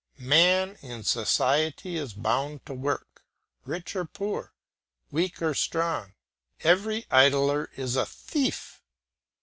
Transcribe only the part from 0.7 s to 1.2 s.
in